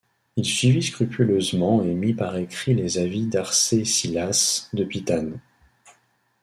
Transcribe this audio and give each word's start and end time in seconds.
Il 0.35 0.45
suivit 0.45 0.81
scrupuleusement 0.81 1.83
et 1.83 1.93
mit 1.93 2.15
par 2.15 2.35
écrit 2.35 2.73
les 2.73 2.97
avis 2.97 3.27
d'Arcésilas 3.27 4.67
de 4.73 4.83
Pitane. 4.83 5.39